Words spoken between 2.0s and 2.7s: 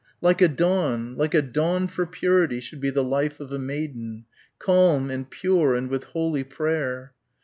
purity